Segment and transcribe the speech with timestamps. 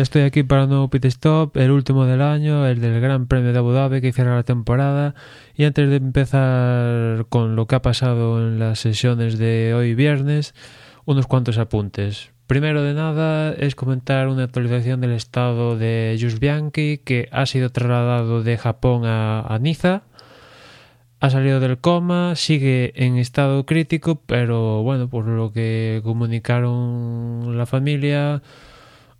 [0.00, 3.26] ya estoy aquí para un nuevo pit stop, el último del año, el del Gran
[3.26, 5.14] Premio de Abu Dhabi que cierra la temporada.
[5.54, 10.54] Y antes de empezar con lo que ha pasado en las sesiones de hoy viernes,
[11.04, 12.30] unos cuantos apuntes.
[12.46, 17.68] Primero de nada es comentar una actualización del estado de Jus Bianchi que ha sido
[17.68, 20.04] trasladado de Japón a, a Niza
[21.20, 27.66] ha salido del coma, sigue en estado crítico, pero bueno, por lo que comunicaron la
[27.66, 28.40] familia,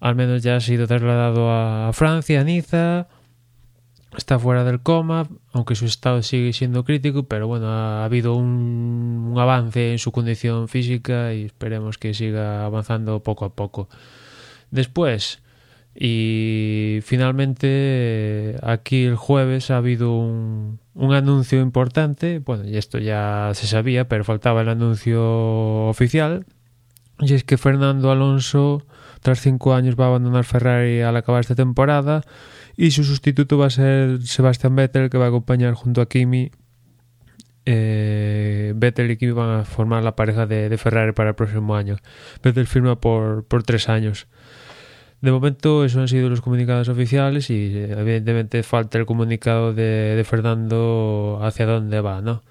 [0.01, 3.09] al menos ya ha sido trasladado a Francia, a Niza,
[4.17, 9.31] está fuera del coma, aunque su estado sigue siendo crítico, pero bueno, ha habido un,
[9.33, 13.89] un avance en su condición física y esperemos que siga avanzando poco a poco.
[14.71, 15.43] Después,
[15.95, 23.51] y finalmente aquí el jueves ha habido un, un, anuncio importante, bueno, y esto ya
[23.55, 26.47] se sabía, pero faltaba el anuncio oficial,
[27.21, 28.83] y es que Fernando Alonso
[29.21, 32.23] tras cinco años va a abandonar Ferrari al acabar esta temporada
[32.77, 36.51] y su sustituto va a ser Sebastian Vettel que va a acompañar junto a Kimi.
[37.67, 41.97] Eh, Vettel y Kimi van a formar la pareja de, Ferrari para el próximo año.
[42.43, 44.29] Vettel firma por, por tres años.
[45.21, 50.25] De momento, esos han sido los comunicados oficiales y evidentemente falta el comunicado de, de
[50.25, 52.43] Fernando hacia dónde va, ¿no?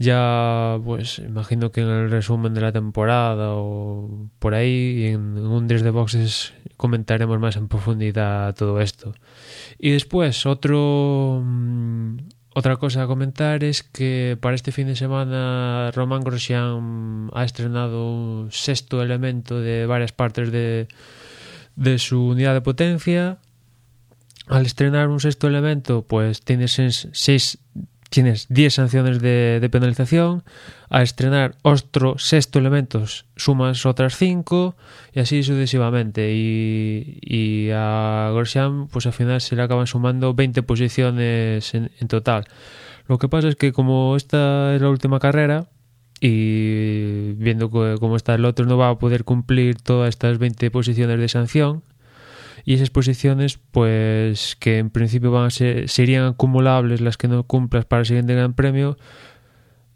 [0.00, 5.68] Ya, pues, imagino que en el resumen de la temporada o por ahí, en, un
[5.68, 9.14] 10 de boxes, comentaremos más en profundidad todo esto.
[9.78, 11.42] Y después, otro.
[11.44, 12.16] Mmm,
[12.52, 18.10] otra cosa a comentar es que para este fin de semana Román Grosjean ha estrenado
[18.10, 20.88] un sexto elemento de varias partes de
[21.80, 23.38] de su unidad de potencia.
[24.46, 26.80] Al estrenar un sexto elemento, pues tienes
[27.12, 27.58] seis,
[28.10, 30.44] tienes 10 sanciones de, penalización.
[30.90, 33.04] Al estrenar otro sexto elemento,
[33.36, 34.76] sumas otras 5
[35.14, 36.34] y así sucesivamente.
[36.34, 42.08] Y, y a Grosjean, pues al final se le acaban sumando 20 posiciones en, en
[42.08, 42.44] total.
[43.06, 45.66] Lo que pasa es que como esta es la última carrera,
[46.20, 51.18] y viendo cómo está el otro no va a poder cumplir todas estas 20 posiciones
[51.18, 51.82] de sanción
[52.64, 57.44] y esas posiciones pues que en principio van a ser serían acumulables las que no
[57.44, 58.96] cumplas para el siguiente gran premio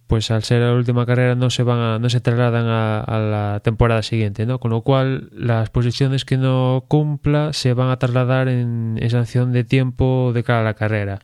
[0.07, 3.19] pues al ser la última carrera no se van a, no se trasladan a, a,
[3.19, 7.99] la temporada siguiente no con lo cual las posiciones que no cumpla se van a
[7.99, 11.21] trasladar en, sanción de tiempo de cara a la carrera.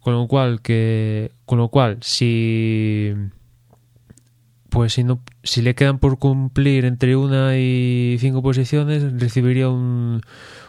[0.00, 3.14] Con lo cual que con lo cual si
[4.70, 10.22] pues si, no, si le quedan por cumplir entre una y cinco posiciones, recibiría un,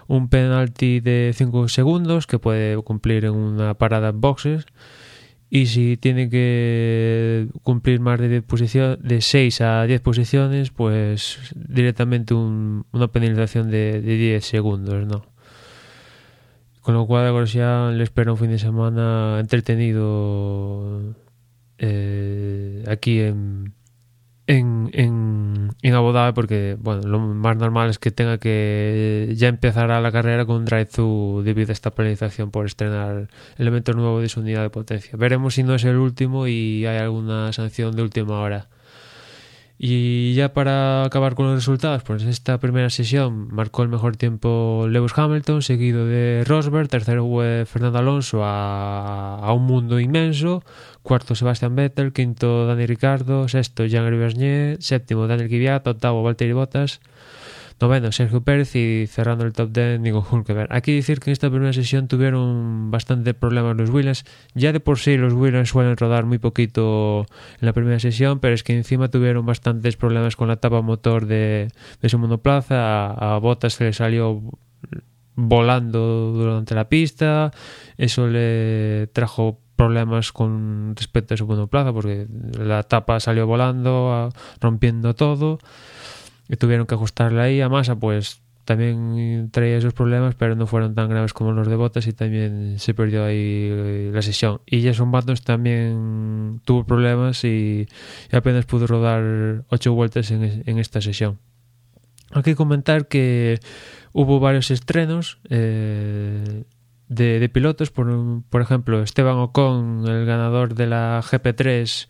[0.07, 4.65] un penalti de 5 segundos que puede cumplir en una parada en boxes.
[5.49, 11.39] Y si tiene que cumplir más de, 10 posición, de 6 a 10 posiciones, pues
[11.55, 15.25] directamente un, una penalización de, de 10 segundos, ¿no?
[16.81, 21.15] Con lo cual, ahora ya le espera un fin de semana entretenido
[21.77, 23.60] eh, aquí en,
[24.51, 29.91] en, en, en Abu porque bueno, lo más normal es que tenga que ya empezar
[29.91, 34.29] a la carrera con un drive-thru debido a esta penalización por estrenar elementos nuevos de
[34.29, 35.11] su unidad de potencia.
[35.17, 38.67] Veremos si no es el último y hay alguna sanción de última hora.
[39.83, 44.85] Y ya para acabar con los resultados, pues esta primera sesión marcó el mejor tiempo
[44.87, 50.63] Lewis Hamilton, seguido de Rosberg, tercero fue Fernando Alonso a, a un mundo inmenso,
[51.01, 57.01] cuarto Sebastian Vettel, quinto Dani Ricardo, sexto Jean Bernier, séptimo Daniel Kvyat, octavo Valtteri Bottas,
[57.81, 60.71] noveno Sergio Pérez y cerrando el top 10 Nico Hulkenberg.
[60.71, 64.23] Aquí decir que en esta primera sesión tuvieron bastante problemas los Williams.
[64.53, 67.25] Ya de por sí los Williams suelen rodar muy poquito
[67.59, 71.25] en la primera sesión, pero es que encima tuvieron bastantes problemas con la tapa motor
[71.25, 71.69] de,
[72.01, 73.07] de su monoplaza.
[73.07, 74.41] A, a Bottas se le salió
[75.35, 77.51] volando durante la pista.
[77.97, 82.27] Eso le trajo problemas con respecto a su monoplaza porque
[82.59, 84.29] la tapa salió volando,
[84.59, 85.57] rompiendo todo
[86.51, 90.93] y tuvieron que ajustarla ahí a masa pues también traía esos problemas pero no fueron
[90.93, 94.61] tan graves como los de botas y también se perdió ahí la sesión.
[94.65, 97.87] Y Jason Button también tuvo problemas y,
[98.31, 101.39] apenas pudo rodar ocho vueltas en, en esta sesión.
[102.33, 103.59] Hay que comentar que
[104.13, 106.63] hubo varios estrenos eh,
[107.07, 107.91] de, de, pilotos.
[107.91, 112.07] Por, por ejemplo Esteban Ocon el ganador de la GP3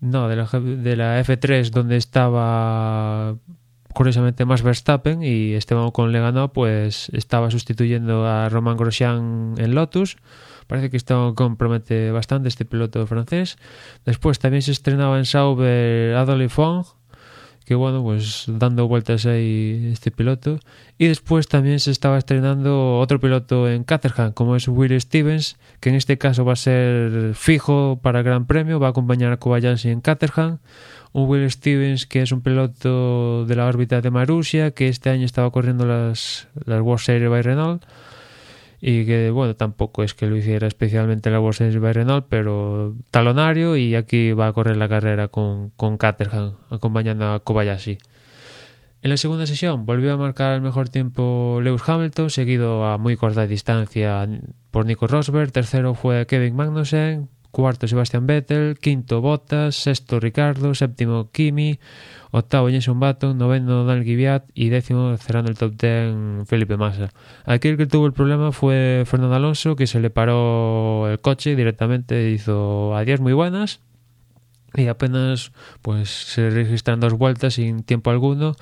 [0.00, 3.36] no, de la, de la F3 donde estaba
[3.94, 9.74] curiosamente más Verstappen y Esteban Ocon le ganó, pues estaba sustituyendo a Romain Grosjean en
[9.74, 10.18] Lotus.
[10.68, 13.56] Parece que Esteban Ocon promete bastante este piloto francés.
[14.04, 16.84] Después también se estrenaba en Sauber Adolphe Fong,
[17.68, 20.58] que bueno, pues dando vueltas ahí este piloto.
[20.96, 25.90] Y después también se estaba estrenando otro piloto en Caterham, como es Will Stevens, que
[25.90, 29.36] en este caso va a ser fijo para el Gran Premio, va a acompañar a
[29.36, 30.60] Kobayashi en Caterham.
[31.12, 35.26] Un Will Stevens que es un piloto de la órbita de Marussia, que este año
[35.26, 37.84] estaba corriendo las, las World Series by Renault
[38.80, 43.94] y que bueno tampoco es que lo hiciera especialmente la World Series pero talonario y
[43.94, 47.98] aquí va a correr la carrera con, con Caterham acompañando a Kobayashi.
[49.00, 53.16] En la segunda sesión volvió a marcar el mejor tiempo Lewis Hamilton seguido a muy
[53.16, 54.28] corta distancia
[54.72, 55.52] por Nico Rosberg.
[55.52, 57.28] Tercero fue Kevin Magnussen
[57.58, 61.80] cuarto Sebastian Vettel, quinto Bottas, sexto Ricardo, séptimo Kimi,
[62.30, 67.10] octavo Jenson Button, noveno Daniel Giviat y décimo cerrando el top ten Felipe Massa.
[67.44, 71.56] Aquí el que tuvo el problema fue Fernando Alonso, que se le paró el coche
[71.56, 73.80] directamente, hizo adiós muy buenas.
[74.74, 75.50] Y apenas
[75.82, 78.54] pues se registran dos vueltas sin tiempo alguno.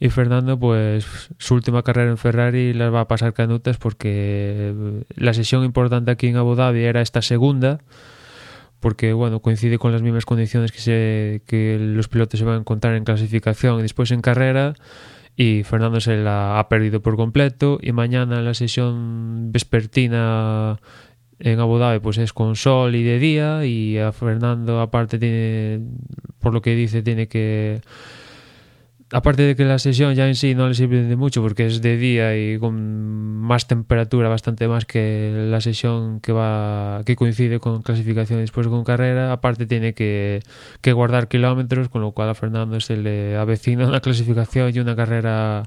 [0.00, 5.32] Y Fernando pues su última carrera en Ferrari las va a pasar canutas porque la
[5.32, 7.78] sesión importante aquí en Abu Dhabi era esta segunda
[8.82, 12.58] porque bueno, coincide con las mismas condiciones que, se, que los pilotos se van a
[12.58, 14.74] encontrar en clasificación y después en carrera
[15.36, 20.80] y Fernando se la ha perdido por completo y mañana la sesión vespertina
[21.38, 25.80] en Abu Dhabi pues es con sol y de día y a Fernando aparte tiene
[26.40, 27.80] por lo que dice tiene que
[29.12, 31.82] aparte de que la sesión ya en sí no le sirve de mucho porque es
[31.82, 37.60] de día y con más temperatura, bastante más que la sesión que va que coincide
[37.60, 40.40] con clasificación y después con carrera, aparte tiene que,
[40.80, 44.96] que guardar kilómetros, con lo cual a Fernando se le avecina una clasificación y una
[44.96, 45.64] carrera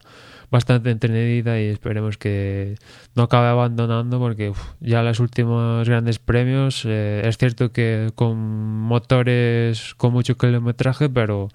[0.52, 2.76] bastante entretenida y esperemos que
[3.16, 9.96] no acabe abandonando porque ya los últimos grandes premios eh, es cierto que con motores
[9.96, 11.50] con mucho kilometraje pero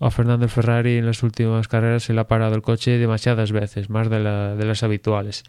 [0.00, 3.90] a Fernando Ferrari en las últimas carreras se le ha parado el coche demasiadas veces,
[3.90, 5.44] más de, la, de las habituales.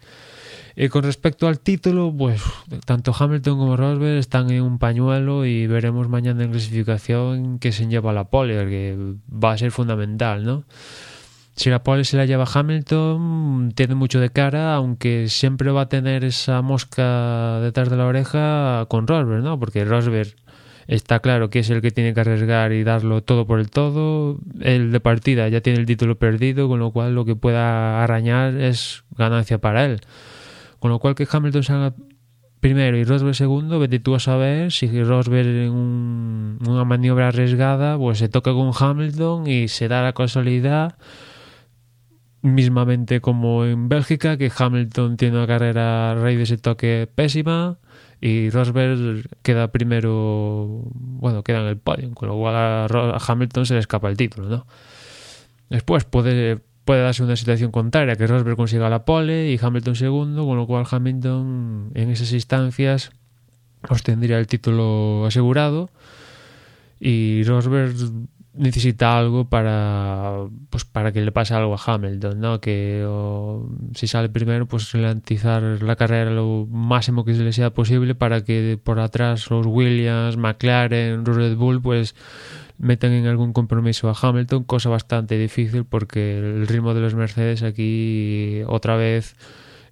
[0.78, 2.42] Y con respecto al título, pues
[2.84, 7.86] tanto Hamilton como Rosberg están en un pañuelo y veremos mañana en clasificación que se
[7.86, 10.64] lleva la pole, que va a ser fundamental, ¿no?
[11.56, 15.88] Si la pole se la lleva Hamilton, tiene mucho de cara, aunque siempre va a
[15.88, 19.58] tener esa mosca detrás de la oreja con Rosberg, ¿no?
[19.58, 20.36] Porque Rosberg
[20.88, 24.38] está claro que es el que tiene que arriesgar y darlo todo por el todo.
[24.60, 28.54] El de partida ya tiene el título perdido, con lo cual lo que pueda arañar
[28.54, 30.00] es ganancia para él.
[30.78, 31.94] Con lo cual que Hamilton salga
[32.60, 38.18] primero y Rosberg segundo, vete tú a saber si Rosberg en una maniobra arriesgada pues
[38.18, 40.96] se toca con Hamilton y se da la casualidad
[42.42, 47.78] mismamente como en Bélgica que Hamilton tiene una carrera raíz de ese toque pésima
[48.20, 53.74] y Rosberg queda primero, bueno, queda en el podio, con lo cual a, Hamilton se
[53.74, 54.66] le escapa el título, ¿no?
[55.68, 60.46] Después puede, puede darse una situación contraria, que Rosberg consiga la pole y Hamilton segundo,
[60.46, 63.10] con lo cual Hamilton en esas instancias
[63.88, 65.90] obtendría el título asegurado
[66.98, 67.94] y Rosberg
[68.56, 72.60] necesita algo para pues para que le pase algo a Hamilton, ¿no?
[72.60, 73.06] Que
[73.94, 78.44] si sale primero, pues ralentizar la carrera lo máximo que se le sea posible para
[78.44, 82.14] que por atrás los Williams, McLaren, Red Bull, pues
[82.78, 87.62] metan en algún compromiso a Hamilton, cosa bastante difícil porque el ritmo de los Mercedes
[87.62, 89.36] aquí otra vez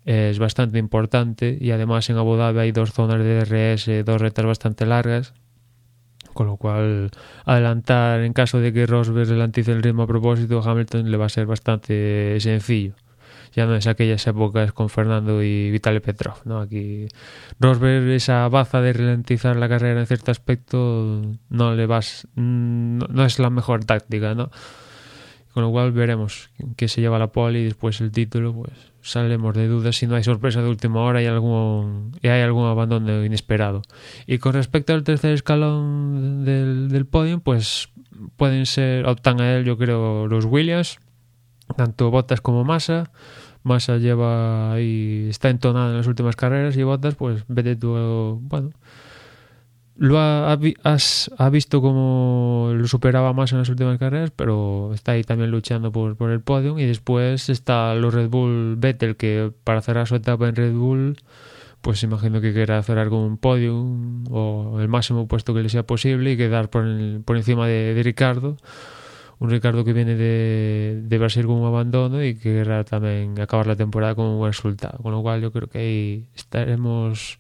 [0.05, 4.45] es bastante importante y además en Abu Dhabi hay dos zonas de DRS, dos retas
[4.45, 5.33] bastante largas
[6.35, 7.11] con lo cual
[7.45, 11.31] adelantar en caso de que Rosberg adelantice el ritmo a propósito, Hamilton le va a
[11.31, 12.95] ser bastante sencillo.
[13.55, 16.61] Ya no es aquellas épocas con Fernando y Vitaly Petrov, ¿no?
[16.61, 17.07] Aquí
[17.61, 23.25] Rosberg, esa baza de ralentizar la carrera en cierto aspecto, no le vas, no, no
[23.25, 24.51] es la mejor táctica, ¿no?
[25.55, 29.55] Con lo cual veremos que se lleva la pole y después el título, pues salemos
[29.55, 33.25] de dudas si no hay sorpresa de última hora y algún, y hay algún abandono
[33.25, 33.83] inesperado.
[34.27, 37.91] Y con respecto al tercer escalón del, del podio, pues
[38.37, 40.99] pueden ser, optan a él yo creo los Williams,
[41.77, 43.13] tanto Bottas como Massa.
[43.63, 48.71] Massa lleva ahí, está entonado en las últimas carreras y Bottas pues vete tú, bueno,
[49.97, 55.13] lo ha, has, ha visto como lo superaba más en las últimas carreras, pero está
[55.13, 56.79] ahí también luchando por, el podio.
[56.79, 61.17] Y después está los Red Bull Vettel, que para cerrar su etapa en Red Bull,
[61.81, 63.87] pues imagino que quiera cerrar con un podio
[64.31, 68.57] o el máximo puesto que le sea posible y quedar por, encima de, de, Ricardo.
[69.39, 73.67] Un Ricardo que viene de, de Brasil con un abandono y que querrá también acabar
[73.67, 74.99] la temporada con un buen resultado.
[75.03, 77.39] Con lo cual yo creo que ahí estaremos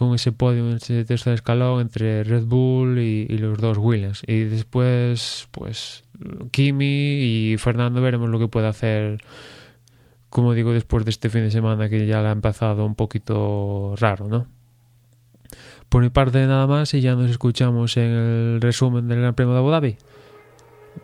[0.00, 4.22] con ese podio en ese tercer escalón entre Red Bull y, y, los dos Williams.
[4.26, 6.04] Y después, pues,
[6.52, 9.22] Kimi y Fernando veremos lo que puede hacer,
[10.30, 13.94] como digo, después de este fin de semana que ya le ha empezado un poquito
[13.98, 14.46] raro, ¿no?
[15.90, 19.52] Por mi parte nada más y ya nos escuchamos en el resumen del Gran Premio
[19.52, 19.98] de Abu Dhabi.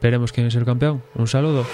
[0.00, 1.02] Veremos quién es el campeón.
[1.16, 1.66] Un saludo.